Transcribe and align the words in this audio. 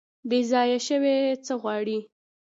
بیځایه 0.29 0.79
شوي 0.87 1.17
څه 1.45 1.53
غواړي؟ 1.61 1.99